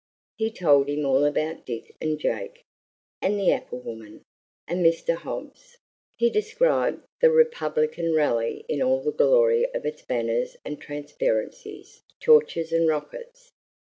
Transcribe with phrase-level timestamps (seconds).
[0.37, 2.63] He told him all about Dick and Jake,
[3.21, 4.23] and the apple woman,
[4.67, 5.13] and Mr.
[5.13, 5.77] Hobbs;
[6.17, 12.71] he described the Republican Rally in all the glory of its banners and transparencies, torches
[12.73, 13.51] and rockets.